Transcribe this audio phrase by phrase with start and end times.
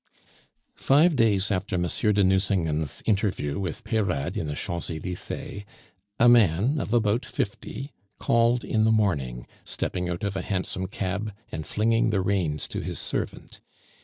[0.79, 5.63] Five days after Monsieur de Nucingen's interview with Peyrade in the Champs Elysees,
[6.19, 11.33] a man of about fifty called in the morning, stepping out of a handsome cab,
[11.51, 13.61] and flinging the reins to his servant.